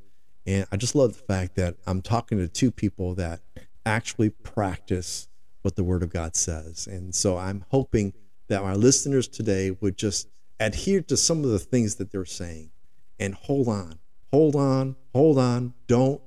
[0.45, 3.41] And I just love the fact that I'm talking to two people that
[3.85, 5.27] actually practice
[5.61, 6.87] what the Word of God says.
[6.87, 8.13] And so I'm hoping
[8.47, 10.27] that our listeners today would just
[10.59, 12.71] adhere to some of the things that they're saying
[13.19, 13.99] and hold on,
[14.31, 15.73] hold on, hold on.
[15.87, 16.21] Don't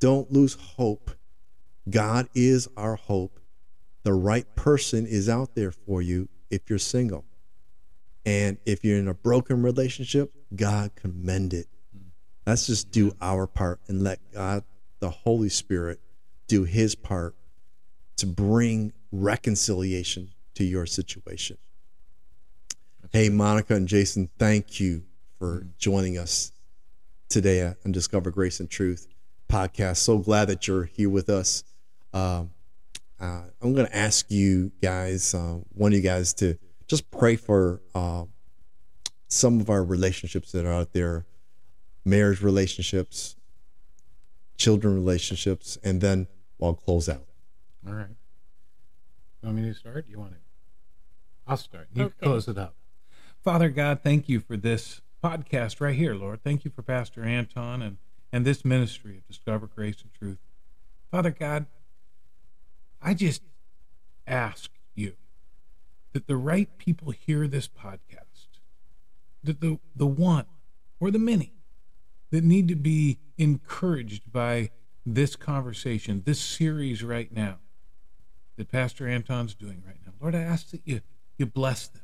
[0.00, 1.12] don't lose hope.
[1.88, 3.40] God is our hope.
[4.02, 7.24] The right person is out there for you if you're single.
[8.26, 11.68] And if you're in a broken relationship, God commend it.
[12.46, 14.64] Let's just do our part and let God,
[15.00, 16.00] the Holy Spirit,
[16.46, 17.34] do his part
[18.16, 21.58] to bring reconciliation to your situation.
[23.12, 25.02] Hey, Monica and Jason, thank you
[25.38, 26.52] for joining us
[27.28, 29.08] today on Discover Grace and Truth
[29.48, 29.98] podcast.
[29.98, 31.64] So glad that you're here with us.
[32.12, 32.50] Um,
[33.20, 37.36] uh, I'm going to ask you guys, uh, one of you guys, to just pray
[37.36, 38.24] for uh,
[39.28, 41.26] some of our relationships that are out there
[42.04, 43.36] marriage relationships,
[44.56, 46.26] children relationships, and then
[46.58, 47.26] we'll close out.
[47.86, 48.06] All right.
[49.42, 50.06] You want me to start?
[50.08, 50.38] You want to?
[51.46, 51.88] I'll start.
[51.92, 52.14] You Okay.
[52.22, 52.74] close it up.
[53.42, 56.42] Father God, thank you for this podcast right here, Lord.
[56.42, 57.98] Thank you for Pastor Anton and,
[58.32, 60.38] and this ministry of Discover Grace and Truth.
[61.10, 61.66] Father God,
[63.02, 63.42] I just
[64.26, 65.14] ask you
[66.14, 68.48] that the right people hear this podcast,
[69.42, 70.46] that the, the one
[70.98, 71.52] or the many
[72.30, 74.70] that need to be encouraged by
[75.06, 77.58] this conversation, this series right now
[78.56, 80.12] that Pastor Anton's doing right now.
[80.20, 81.00] Lord, I ask that you,
[81.36, 82.02] you bless them.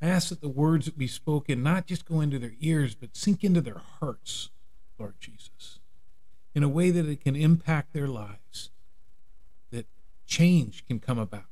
[0.00, 3.16] I ask that the words that be spoken not just go into their ears, but
[3.16, 4.50] sink into their hearts,
[4.98, 5.80] Lord Jesus,
[6.54, 8.70] in a way that it can impact their lives,
[9.70, 9.86] that
[10.26, 11.44] change can come about.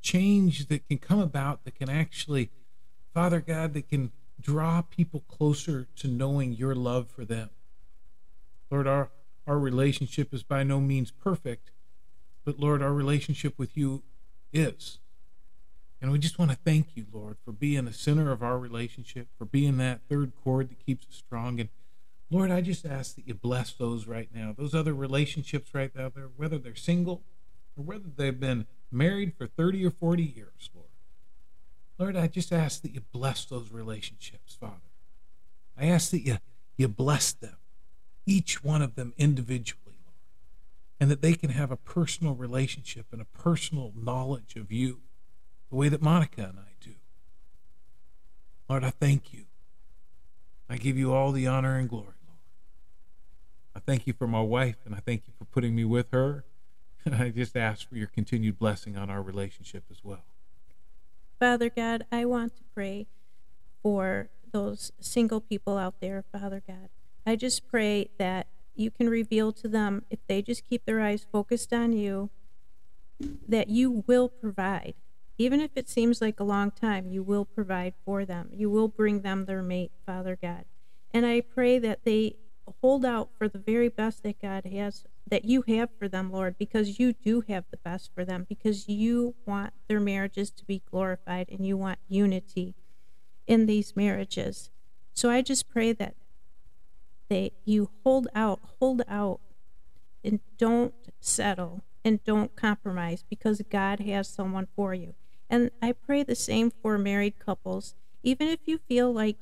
[0.00, 2.50] Change that can come about that can actually,
[3.12, 7.50] Father God, that can draw people closer to knowing your love for them.
[8.70, 9.10] Lord, our,
[9.46, 11.70] our relationship is by no means perfect,
[12.44, 14.02] but Lord, our relationship with you
[14.52, 14.98] is.
[16.00, 19.28] And we just want to thank you, Lord, for being the center of our relationship,
[19.38, 21.60] for being that third cord that keeps us strong.
[21.60, 21.70] And
[22.30, 26.10] Lord, I just ask that you bless those right now, those other relationships right now,
[26.14, 27.22] there, whether they're single
[27.76, 30.88] or whether they've been married for 30 or 40 years, Lord.
[31.98, 34.90] Lord, I just ask that you bless those relationships, Father.
[35.78, 36.38] I ask that you,
[36.76, 37.56] you bless them,
[38.26, 40.16] each one of them individually, Lord,
[41.00, 45.00] and that they can have a personal relationship and a personal knowledge of you
[45.70, 46.92] the way that Monica and I do.
[48.68, 49.44] Lord, I thank you.
[50.68, 52.38] I give you all the honor and glory, Lord.
[53.74, 56.44] I thank you for my wife, and I thank you for putting me with her.
[57.06, 60.24] And I just ask for your continued blessing on our relationship as well.
[61.38, 63.06] Father God, I want to pray
[63.82, 66.88] for those single people out there, Father God.
[67.26, 71.26] I just pray that you can reveal to them, if they just keep their eyes
[71.30, 72.30] focused on you,
[73.48, 74.94] that you will provide.
[75.38, 78.50] Even if it seems like a long time, you will provide for them.
[78.52, 80.64] You will bring them their mate, Father God.
[81.12, 82.36] And I pray that they
[82.80, 86.56] hold out for the very best that God has, that you have for them, Lord,
[86.58, 90.82] because you do have the best for them, because you want their marriages to be
[90.90, 92.74] glorified and you want unity
[93.46, 94.70] in these marriages.
[95.12, 96.14] So I just pray that
[97.28, 99.40] they you hold out, hold out,
[100.22, 105.14] and don't settle and don't compromise because God has someone for you.
[105.48, 107.94] And I pray the same for married couples.
[108.22, 109.36] Even if you feel like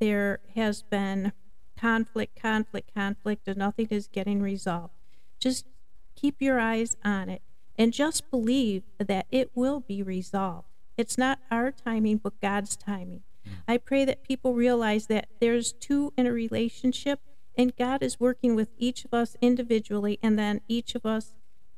[0.00, 1.32] there has been
[1.78, 4.94] conflict, conflict, conflict, and nothing is getting resolved,
[5.40, 5.66] just
[6.14, 7.42] keep your eyes on it
[7.76, 10.68] and just believe that it will be resolved.
[10.96, 13.22] It's not our timing, but God's timing.
[13.46, 13.52] Mm.
[13.68, 17.20] I pray that people realize that there's two in a relationship,
[17.56, 21.34] and God is working with each of us individually and then each of us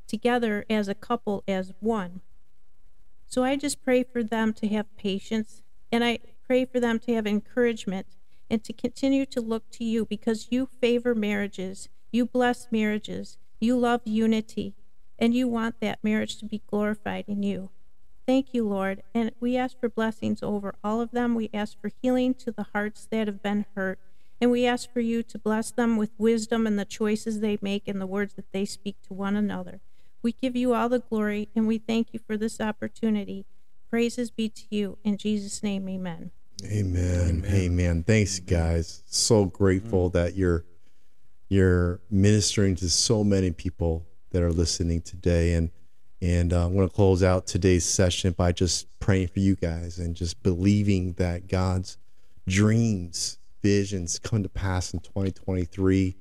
[0.06, 2.20] together as a couple, as one.
[3.26, 7.14] So I just pray for them to have patience and I pray for them to
[7.14, 8.06] have encouragement
[8.50, 13.76] and to continue to look to you because you favor marriages, you bless marriages, you
[13.76, 14.74] love unity,
[15.18, 17.70] and you want that marriage to be glorified in you.
[18.26, 19.02] Thank you, Lord.
[19.14, 21.34] And we ask for blessings over all of them.
[21.34, 23.98] We ask for healing to the hearts that have been hurt.
[24.40, 27.86] And we ask for you to bless them with wisdom in the choices they make
[27.86, 29.80] and the words that they speak to one another.
[30.22, 33.44] We give you all the glory and we thank you for this opportunity.
[33.90, 34.98] Praises be to you.
[35.04, 36.30] In Jesus' name, amen.
[36.64, 37.44] Amen.
[37.46, 38.02] Amen.
[38.04, 39.02] Thanks, guys.
[39.06, 40.18] So grateful mm-hmm.
[40.18, 40.64] that you're
[41.48, 45.70] you're ministering to so many people that are listening today, and
[46.24, 49.98] and uh, I'm going to close out today's session by just praying for you guys
[49.98, 51.98] and just believing that God's
[52.48, 56.16] dreams, visions come to pass in 2023.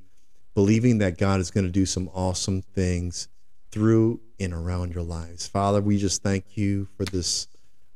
[0.55, 3.29] Believing that God is going to do some awesome things
[3.71, 5.47] through and around your lives.
[5.47, 7.47] Father, we just thank you for this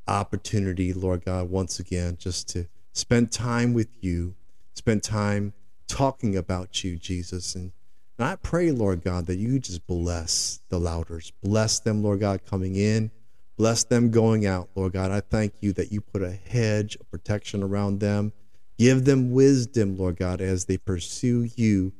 [0.07, 4.33] opportunity, Lord God, once again, just to spend time with you,
[4.75, 5.51] spend time
[5.89, 7.53] talking about you, Jesus.
[7.53, 7.73] And,
[8.17, 11.31] and I pray, Lord God, that you just bless the Lowders.
[11.43, 13.11] Bless them, Lord God, coming in.
[13.57, 15.11] Bless them going out, Lord God.
[15.11, 18.33] I thank you that you put a hedge of protection around them.
[18.77, 21.93] Give them wisdom, Lord God, as they pursue you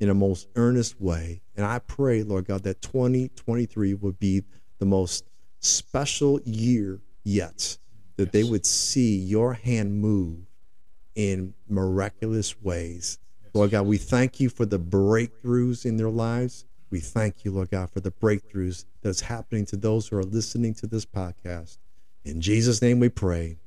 [0.00, 1.42] in a most earnest way.
[1.56, 4.44] And I pray, Lord God, that 2023 would be
[4.78, 5.24] the most
[5.60, 7.76] special year yet,
[8.16, 8.32] that yes.
[8.32, 10.38] they would see your hand move
[11.14, 13.18] in miraculous ways.
[13.50, 13.58] Yes.
[13.58, 16.64] Lord God, we thank you for the breakthroughs in their lives.
[16.90, 20.74] We thank you, Lord God, for the breakthroughs that's happening to those who are listening
[20.74, 21.78] to this podcast.
[22.24, 23.58] In Jesus' name we pray.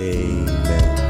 [0.00, 1.00] Amen.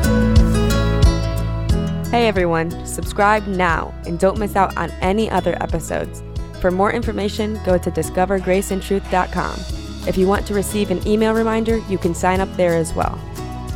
[2.11, 6.23] Hey everyone, subscribe now and don't miss out on any other episodes.
[6.61, 9.61] For more information, go to discovergraceandtruth.com.
[10.07, 13.19] If you want to receive an email reminder, you can sign up there as well.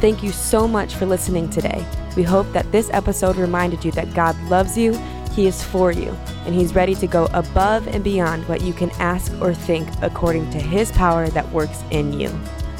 [0.00, 1.84] Thank you so much for listening today.
[2.16, 4.96] We hope that this episode reminded you that God loves you,
[5.32, 6.10] He is for you,
[6.46, 10.50] and He's ready to go above and beyond what you can ask or think according
[10.50, 12.30] to His power that works in you.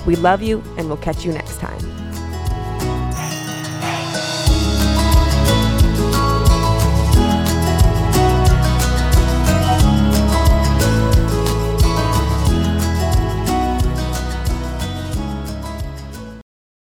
[0.07, 1.98] We love you, and we'll catch you next time.